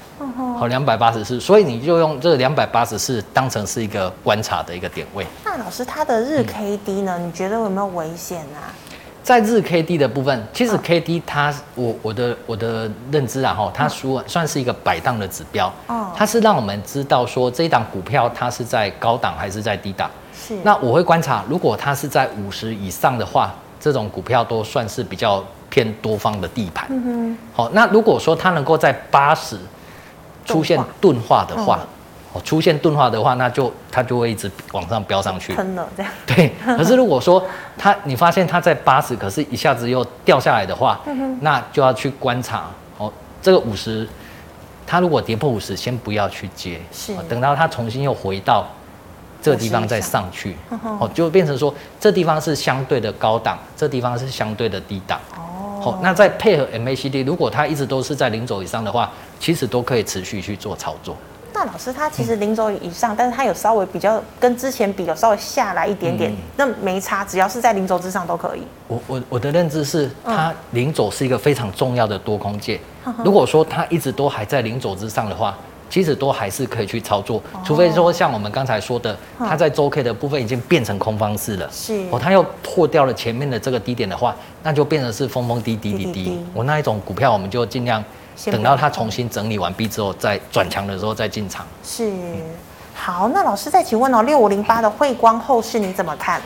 [0.62, 5.26] 好两百八十四，所以你就用这两百八十四当成是一个观察的一个点位。
[5.44, 7.16] 那老师，它的日 K D 呢？
[7.18, 8.70] 嗯、你觉得有没有危险啊？
[9.24, 20.08] 在日 K D 的部分，其实 K D 它，我我的我的认知啊，哈，它算算是一个摆荡的指标，哦它是让我们知道说这一档股票它是在高档还是在低档。
[20.32, 20.56] 是。
[20.62, 26.86] 那我会观察，如果它是在五十以上的话，这种股票都算是比较偏多方的地盘。
[26.88, 27.38] 嗯哼。
[27.52, 29.58] 好，那如果说它能够在八十
[30.44, 31.78] 出现钝化的话。
[32.34, 35.52] 哦，出现钝化的话，那就它就会一直往上飙上去。
[35.52, 36.10] 喷了这样。
[36.24, 37.44] 对，可是如果说
[37.76, 40.98] 它，你发现它在八十，可是一下子又掉下来的话，
[41.42, 43.12] 那就要去观察哦。
[43.42, 44.08] 这个五十，
[44.86, 48.66] 它如果跌破五十，先不要去接，是，等到它重新又回到
[49.42, 50.56] 这个地方再上去，
[50.98, 55.20] 哦，就变成说这地方是相对的高档，这地方是相对的低档。
[55.36, 59.10] 哦，好，那再配合 MACD，如果它一直都是在零轴以上的话，
[59.42, 61.16] 其实都可以持续去做操作。
[61.52, 68.62] 那老师他其实零轴以上，嗯、但是他有稍微比较跟之前比有稍微下来一点点，嗯、那没差，只要是在零轴之上都可以。
[68.86, 72.80] 我我我的认知是，它零轴是一个非常重要的多空界。
[73.04, 75.58] 嗯、如果说它一直都还在零轴之上的话，
[75.90, 86.38] 其实都还是可以去操作，哦、除非说像我们刚才说的，它在周 K 的部分已经变成空方式了，是哦，它又破掉了前面的这个低点的话，那就变成是峰峰低低低低。
[86.54, 88.02] 我那一种股票，我们就尽量。
[88.46, 91.66] 等到它重新整理完毕之后，再转强的时候再进场。
[91.84, 92.10] 是，
[92.94, 96.40] 好，那老师再请问哦，六五零八的汇光后市你怎么看？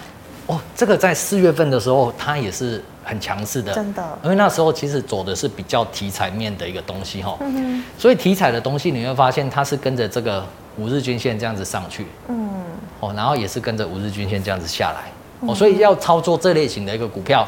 [0.46, 4.18] 哦，这个在四月份的时候，它也是很强势的，真的。
[4.22, 7.85] 因为那时候其实走的是比较题材面的一个东西哈，嗯哼。
[7.99, 10.44] 所以题材的东西你会发现它是跟着这个
[10.77, 12.49] 五日均线这样子上去，嗯，
[13.01, 15.11] 哦，然后也是跟着五日均线这样子下来，
[15.49, 17.46] 哦，所以要操作这类型的一个股票。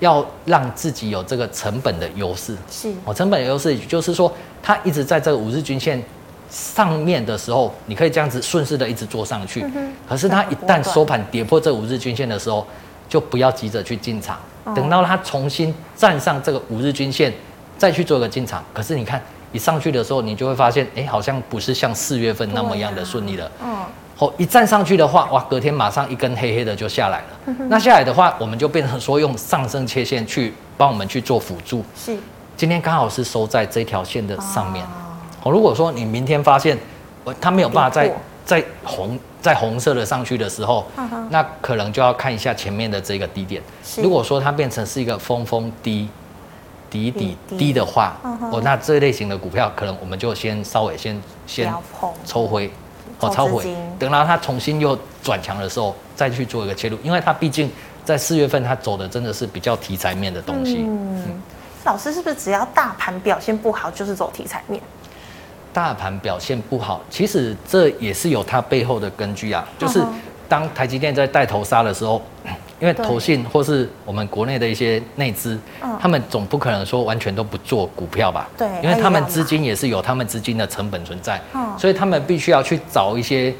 [0.00, 4.32] 要让自己有这个成本的优势，是哦，成本的优势就是说，
[4.62, 6.02] 它一直在这个五日均线
[6.50, 9.62] 上面的时候，你可以这样子顺势的一直做上去。
[9.74, 12.66] 嗯、可是它一旦收盘跌破这五日均线的时候，
[13.08, 17.32] 就不要急着去进场，哦、等到它重新站上这个五日均线，
[17.78, 18.64] 再去做一个进场。
[18.72, 23.50] 可是你看，一上去的时候，你就会发现，哎，好像不是像四月份那么样的顺利了。
[23.62, 23.88] 嗯、啊。
[24.20, 27.26] 哦，一站上去的话，哇，隔天马上一根黑黑的就下来了。
[27.46, 31.82] 嗯、那下来的话，我们就变成说用上升切线去帮我们去做辅助。
[31.96, 32.14] 是，
[32.54, 34.84] 今天刚好是收在这条线的上面。
[35.42, 36.76] 哦，如果说你明天发现，
[37.40, 38.12] 它没有办法在
[38.44, 43.62] 在红在红色的上去的时候，嗯、那可能就要看一下前面的这个低点。
[43.82, 46.06] 是如果说它变成是一个峰峰低
[46.90, 51.72] 底底低的话，嗯、哦，那这类型的股票可能我们就先稍微先先
[52.26, 52.70] 抽回。
[53.20, 53.64] 哦，超回，
[53.98, 57.70] 等到它重新又转强的时候，再去做一个切入，因为它毕竟
[58.04, 60.78] 在四月份它走的真的是比较题材面的东西。
[60.86, 61.42] 嗯，嗯
[61.84, 64.80] 老师是不是只要大盘表现不好就是走题材面？
[65.72, 70.02] 大盘表现不好，其实这也是有它背后的根据啊，就是
[70.48, 72.20] 当台积电在带头杀的时候。
[72.80, 78.48] 因为投信或是我们国内的一些内资，嗯、他们总不可能说完全都不做股票吧？
[78.56, 83.54] 对，因为他们资金也是有他们资金的成本存在，嗯、所以他们必须要去找一些，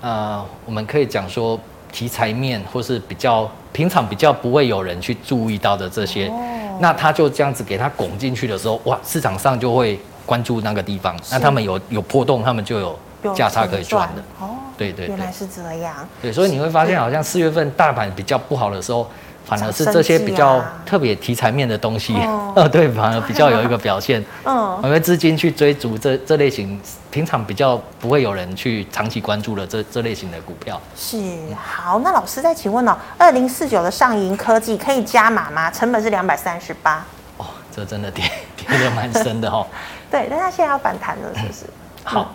[0.00, 1.58] 呃，我们可以讲说
[1.90, 12.96] 题材面或是比较平常比较不会有人去注意到的这些，哦、那他就这样子给他拱进去的时候，哇，市场上就会关注那个地方，那他们有有波动，他们就有
[13.34, 14.22] 价差可以赚的。
[14.38, 14.49] 哦
[14.80, 15.94] 对对，对，原来是这样。
[16.22, 19.06] 对，所以你会发现，好像四月份大盘比较不好的时候，
[19.44, 22.14] 反而是这些比较特别题材面的东西，
[22.56, 24.24] 呃， 对，反而 比较有一个表现。
[24.46, 30.80] 嗯，因为资金去追逐这这类型，平常比较不会有人去长期关注的这这类型的股票。
[30.96, 31.18] 是，
[31.62, 35.70] 好，那老师再请问哦，二零四九的上银科技可以加码吗？
[35.70, 37.04] 成本是两百三十八。
[37.36, 38.24] 哦，这真的跌
[38.56, 39.66] 跌得蛮深的哦。
[40.10, 41.66] 对，但它现在要反弹了，是不是？
[42.02, 42.34] 好。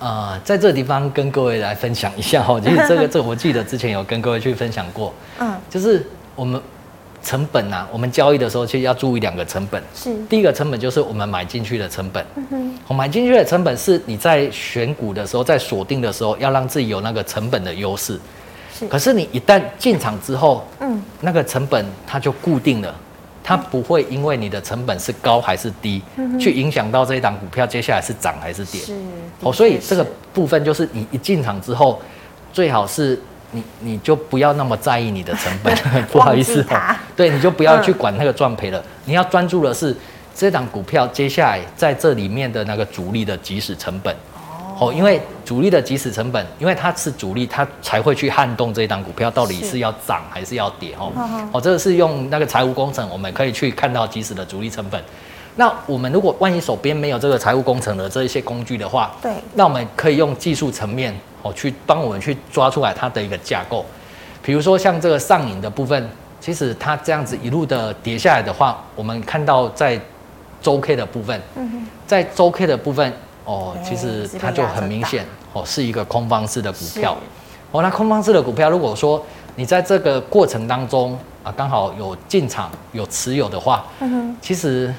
[0.00, 6.60] 呃，在这个地方跟各位来分享一下哈，其实这个这个、我记得之前有跟各位去分享过，嗯，就是我们
[7.22, 9.82] 成本啊，我们交易的时候其实要注意两个成本。
[9.94, 12.24] 是，第一个成本就是我们买进去的成本。
[12.34, 18.18] 嗯哼，我买进去的成本是你在选股的时候，在锁定的时候，要让自己有那个成本的优势。
[18.74, 22.94] 是，可是你一旦进场之后，嗯，那个成本它就固定了，
[23.42, 28.80] 它不会因为你的成本是高还是低，嗯、去影响到这一档股票接下来是涨还是跌。
[28.80, 28.94] 是，
[29.40, 32.00] 哦，所以这个部分就是你一进场之后，
[32.52, 33.20] 最好是。
[33.52, 35.76] 你你就不要那么在意你的成本，
[36.12, 38.78] 不好意思哦，对，你就不要去管那个赚赔了。
[38.78, 39.92] 嗯、你要专注的是
[40.32, 44.14] 这档股票接下来在这里面的那个主力的即时成本
[44.80, 51.12] 哦，因为主力的即时成本，因为它是主力，它才会去撼动这档股票到底是要涨还是要跌哦。
[51.52, 55.00] 哦，这个是用那个财务工程，我们可以去看到即时的主力成本。
[55.56, 61.14] 那我们如果万一手边没有这个财务工程的这一些工具的话，对，那我们可以用技术层面。
[61.42, 63.82] 哦，去帮我们去抓出来它的一个架构，
[64.42, 66.06] 比如说像这个上影的部分，
[66.38, 69.98] 其实它这样子一路的跌下来的话，我们看到在
[70.60, 71.40] 周 K 的部分，
[72.06, 73.10] 在周 K 的部分，
[73.50, 77.16] 哦，其实它就很明显，哦，是一个空方式的股票。
[77.72, 79.20] 哦，那空方式的股票，如果说
[79.56, 84.94] 你在这个过程当中啊，刚好有进场有持有的话，嗯哼其实，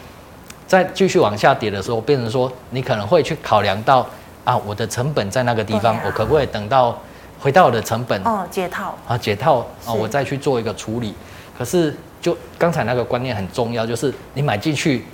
[0.68, 4.06] 在继续往下跌的时候，变成说你可能会去考量到。
[4.44, 6.98] 啊，我的成本在那个地方，啊、我可不可以等到
[7.40, 8.20] 回到我的成本？
[8.24, 11.14] 哦，解套啊，解套啊，我再去做一个处理。
[11.56, 15.06] 可是，就刚才那个观念很重要，就是你买进去，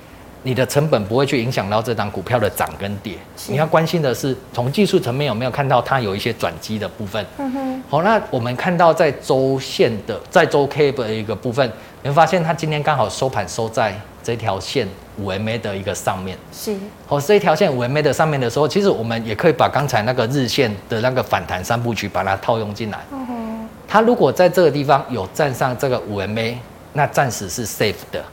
[0.47, 3.15] 你的成本不会去影响到这档股票的涨跟跌。
[3.49, 7.25] 你要关心的是，从技术层面有没有看到它有一些转机的部分。
[7.37, 7.83] 嗯哼。
[7.89, 11.69] 好，那我们看到在周线的，在周 K 的一个部分，
[12.01, 14.87] 你会发现它今天刚好收盘收在这条线。
[15.19, 22.99] 五 MA 的一个上面是，好，这一条线五 MA 的上面的时候，其实我们也可以把刚才那个日线的那个反弹三部曲把它套用进来。
[23.11, 26.55] 嗯哼，它如果在这个地方有站上这个五 MA，
[26.93, 28.23] 那暂时是 safe 的。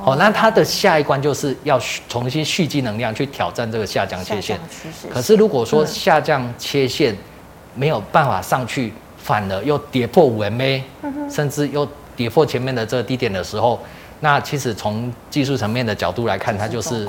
[0.00, 4.58] 哦，好，那它的下一关就是要重新蓄积能量去挑战这个下降切线。
[5.10, 7.16] 可是如果说下降切线
[7.74, 10.82] 没有办法上去，反而又跌破五 MA，
[11.30, 13.78] 甚至又跌破前面的这个低点的时候。
[14.20, 17.06] 那其实从技术层面的角度来看，它就是，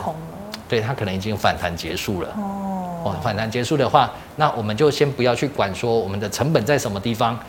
[0.67, 2.29] 对，它可能已经反弹结束了。
[2.37, 7.39] 哦，反弹结束的话，那我们就先不要去管说我们的成本在什么地方，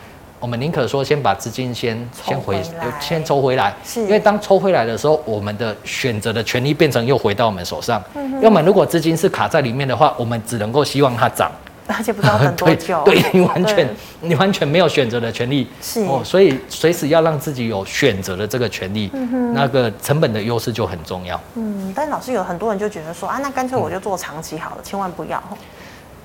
[0.41, 2.59] 我们宁可说先把资金先先回
[2.99, 8.03] 先抽回来，因为当抽回来的时候，我们的选择的权利变成又回到我们手上。
[8.15, 11.51] 嗯要么如果资金是卡在里面的话，我们只能够希望它涨。
[11.87, 13.87] 而且不知道等多久，对， 对你完全
[14.21, 16.01] 你完全没有选择的权利，是。
[16.05, 21.39] 哦，所以随时要让自己有选择的这个权利，嗯哼，那个成本的优势就很重要。
[21.55, 25.43] 嗯，但老师有很多人就觉得说啊，那干脆我就做长期好了，嗯、千万不要，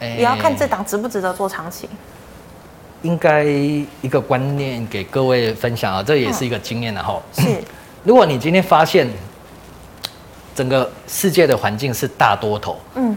[0.00, 1.88] 也要看这档值不值得做长期。
[3.02, 7.20] 应该一个观念给各位分享啊，这也是一个经验的哈。
[7.32, 7.42] 是，
[8.04, 9.08] 如果你今天发现
[10.54, 13.16] 整个世界的环境是大多头，嗯。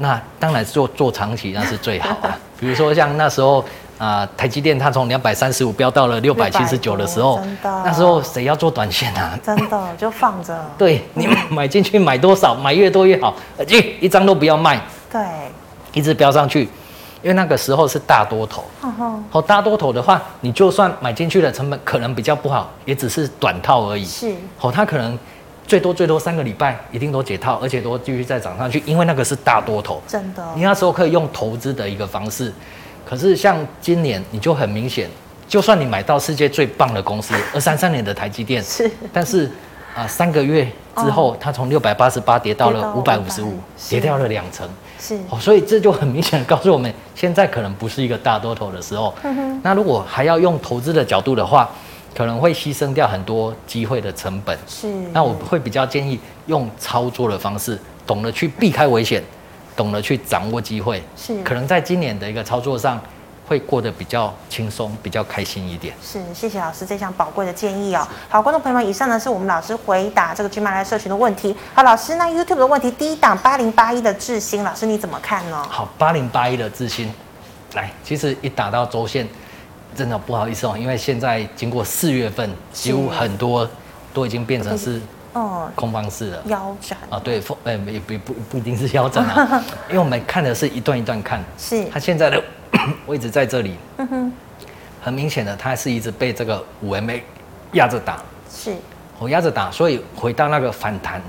[0.00, 3.58] 那当然做做长期那是最好的， 比如说像那时候
[3.98, 9.36] 啊、呃，台积电它从两百三十五飙到了六百七十九的时候，那时候谁要做短线啊？
[9.44, 10.56] 真的就放着。
[10.78, 13.34] 对，你买进去买多少，买越多越好，
[13.66, 14.80] 一一张都不要卖。
[15.10, 15.20] 对，
[15.92, 16.68] 一直飙上去，
[17.22, 18.64] 因为那个时候是大多头。
[19.30, 24.04] 好，大多头的话，你就算买进去的成本可能比较不好，也只是短套而已。
[24.04, 25.18] 是，好，它可能。
[25.68, 30.00] 最多最多三个礼拜一定都解套，而且都继续再涨上去，因为那个是大多头。
[30.08, 32.50] 真的，你那时候可以用投资的一个方式，
[33.04, 35.10] 可是像今年你就很明显，
[35.46, 39.44] 就算你买到世界最棒的公司 二三三年的台积电，是，但是
[39.94, 40.64] 啊、呃、三个月
[40.96, 43.58] 之后，哦、它从六百八十八跌到了五百五十五，
[43.90, 44.66] 跌掉了两成。
[44.98, 49.14] 是，哦，所以这就很明显的告诉我们，现在可能不是一个大多头的时候。
[49.22, 51.68] 嗯，那如果还要用投资的角度的话。
[52.14, 54.88] 可能会牺牲掉很多机会的成本，是。
[55.12, 59.22] 那我会比较建议用操作的方式，懂得去避开危险，
[59.76, 61.40] 懂得去掌握机会，是。
[61.44, 63.00] 可能在今年的一个操作上，
[63.48, 65.94] 会过得比较轻松，比较开心一点。
[66.02, 68.06] 是，谢谢老师这项宝贵的建议哦。
[68.28, 71.56] 好，观众朋友们，以上呢是我们老师回答这个 GMoney 社群的问题。
[71.74, 75.66] 好，老师，那 YouTube 的问题，第一档八零八一的智新，老师你怎么看呢？
[75.68, 77.10] 好，八零八一的智新，
[77.74, 79.26] 来，其实一打到周线。
[79.96, 83.68] 真的不好意思哦，因为现在经过四月份，几乎很多
[84.12, 85.00] 都已经变成是
[85.74, 92.40] 空方式了，腰斩啊，对，呃，也不不不一定是腰斩啊， 因为我们看的是一段一段看，是它现在的
[93.06, 94.32] 位置在这里，嗯哼，
[95.00, 97.20] 很明显的它是一直被这个五 MA
[97.72, 98.74] 压着打，是，
[99.18, 101.20] 我压着打，所以回到那个反弹，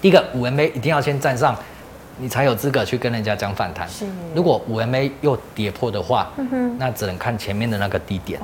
[0.00, 1.56] 第一个五 MA 一定要先站上。
[2.16, 3.88] 你才有资格去跟人家讲反弹。
[3.88, 4.06] 是，
[4.36, 8.40] 如果五 MA 又跌破的话，嗯哼，那只能看前面的那个低点。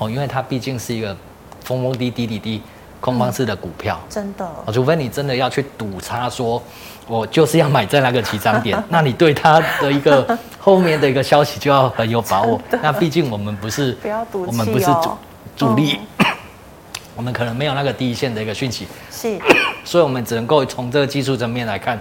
[0.00, 1.16] 哦，因为它毕竟是一个
[1.62, 2.60] 峰峰低低低低
[3.00, 6.60] 空方式的股票，嗯、真的，除非你真的要去赌它，说
[7.06, 12.60] 我就是要买在那个起涨点， 那你对它的一个 后面的一个消息就要很有把握。
[12.82, 15.16] 那毕竟我们不是，不要赌我们不是主
[15.56, 16.26] 主力，嗯、
[17.14, 19.38] 我们可能没有那个第一线的一个讯息，是，
[19.84, 21.98] 所以我们只能够从这个技术层面来看，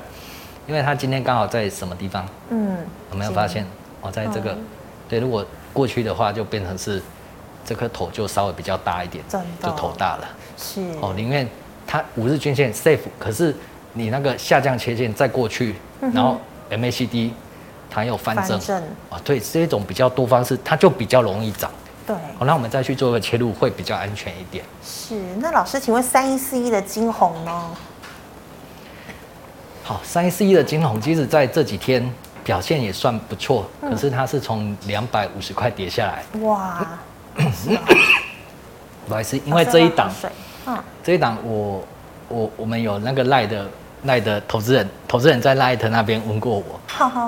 [0.68, 2.26] 因为它今天刚好在什么地方？
[2.50, 2.78] 嗯，
[3.12, 3.66] 有没有发现？
[4.02, 4.66] 哦，在这个，嗯、
[5.10, 7.02] 对，如果过去的话，就变成是
[7.66, 9.24] 这颗头就稍微比较大一点，
[9.62, 10.28] 就头大了。
[10.58, 10.82] 是。
[11.02, 11.48] 哦，宁愿
[11.86, 13.56] 它五日均线 safe，可是
[13.94, 16.40] 你那个下降切线再过去，嗯、然后
[16.70, 17.32] MACD
[17.90, 21.72] 它又翻正，啊、哦，对，这种比较多方式，它就比较容易涨。
[22.06, 24.66] 对，好，那我们再去做个切入会比较安全一点。
[24.84, 27.70] 是，那老师，请问三一四一的晶宏呢？
[29.84, 32.14] 好，三一四一的晶宏，其实在这几天。
[32.44, 36.26] 表现也算不错，可是它是从两百五十块跌下来。
[36.42, 36.86] 哇！
[39.08, 40.12] 不好意思，因为这一档，
[40.66, 41.82] 嗯，这一档我
[42.28, 43.66] 我我们有那个赖的
[44.04, 46.80] 赖的投资人，投资人在赖特那边问过我，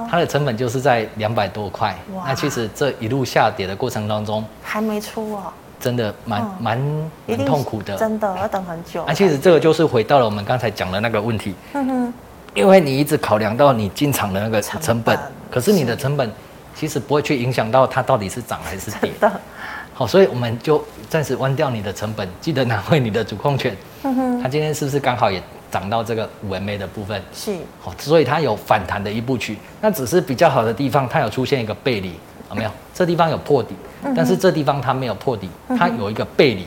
[0.10, 1.96] 他的成本就是在两百多块。
[2.26, 5.44] 那其实这一路下跌的过程当中，还没出哦，
[5.80, 6.80] 真的蛮蛮
[7.28, 9.04] 蛮痛苦的，真的要等很久。
[9.08, 11.56] 那其实这个就是回到了我们刚才讲的那个问题。
[11.74, 12.14] 嗯哼。
[12.54, 15.20] 因为你一直考量到你进场的那个成本，成本
[15.52, 16.32] 可是你的成本
[16.74, 19.12] 其实不会去影响到它到底是涨还是跌。
[19.94, 23.76] 好，所以我们就暂时弯掉你的成本，记得拿回你的主控权。
[24.04, 25.44] 嗯哼，它今天是不是刚好也
[25.76, 27.22] 涨到这个五 MA 的部分？
[27.34, 27.54] 是。
[27.82, 29.58] 好，所以它有反弹的一部曲。
[29.82, 32.14] 那只是比较好的地方，它有出现一个背离，
[32.50, 32.72] 有没有？
[32.94, 33.76] 这地方有破底，
[34.16, 36.66] 但是这地方它没有破底，它有一个背离。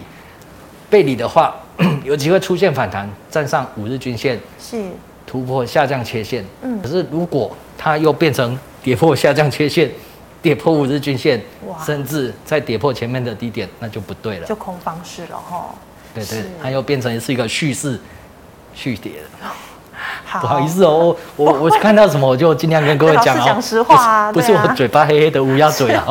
[0.90, 1.56] 背离的话，
[2.04, 4.38] 有机会出现反弹，站上五日均线。
[4.60, 4.84] 是。
[5.26, 9.90] 突破下降切线，嗯，可是如果它又变成跌破下降切线，
[10.42, 15.74] 跌破五日均线，哇甚至再跌破前面的低点，那就不对了，就空方式了哈。
[16.14, 18.00] 对对，它又变成是一个蓄势
[18.74, 19.50] 续跌了。
[20.24, 23.42] 好不好意思哦，我我我看到什么我就尽量跟各位讲哦。
[23.44, 26.06] 讲实话啊，不是我嘴巴黑黑的乌鸦嘴啊。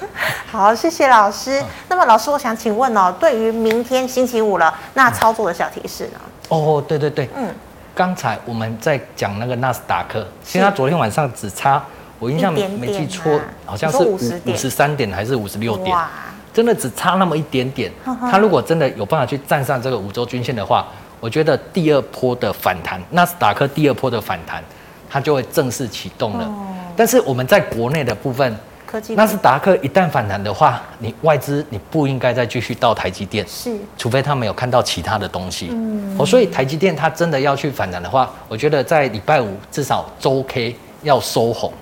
[0.50, 1.60] 好，谢谢老师。
[1.60, 6.20] 嗯、那么老师，我想请问哦，对于明天星期五了，那操作的小提示呢？
[6.48, 7.48] 哦，对对对，嗯。
[7.94, 11.82] 刚才我们在讲那个纳斯达克，其实它昨天晚上只差，
[12.18, 15.94] 我印象没记错，好像是五五十三点还是五十六点，
[16.54, 17.92] 真的只差那么一点点。
[18.30, 20.86] 它如果真的有办法去站上这个五周均线的话，
[21.22, 24.60] 我觉得第二波的反弹，纳斯达克第二波的反弹，
[25.08, 26.52] 它就会正式启动了。
[26.96, 28.56] 但是我们在国内的部分。
[29.16, 35.68] 纳斯达克一旦反弹的话，你外资你不应该再继续到台积电，是，除非他没有看到其他的东西。
[35.70, 41.72] 嗯，哦，所以台积电它真的要去反弹的话，我觉得在礼拜五至少周 K 要收红。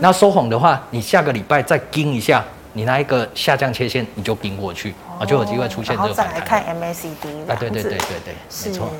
[0.00, 2.42] 那收红的话，你下个礼拜再盯一下，
[2.72, 6.34] 你那一个下降切线你就盯过去，哦，就有机会出现这个反弹。
[6.34, 7.50] 然后再来看 MACD。
[7.50, 8.90] 啊，对对对对对，是没错。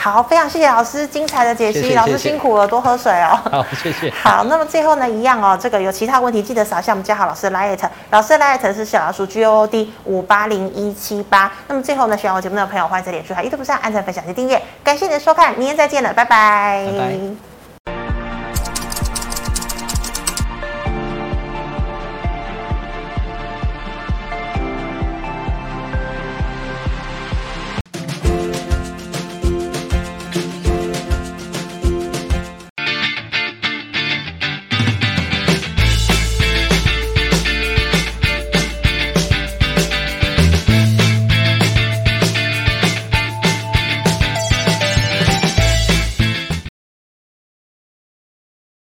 [0.00, 3.36] 好，非常谢谢老师精彩的解析，谢谢老师辛苦了，多喝水哦。
[3.50, 4.08] 好，谢谢。
[4.10, 7.76] 好，那么最后呢，一样哦，这个有其他问题记得扫一下我们嘉豪老师的 LINE，
[8.10, 11.50] 老师的 LINE 是小老鼠 G O O D 五八零一七八。
[11.66, 14.62] 那么最后呢，喜欢我节目的朋友，欢迎在脸书、还有 YouTube 上按赞、分享及订阅。
[14.84, 16.86] 感谢你的收看，明天再见了，拜拜。
[16.92, 17.57] 拜拜。